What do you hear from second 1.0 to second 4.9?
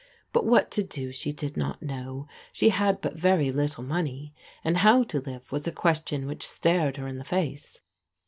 she did not know. She had but very little money, and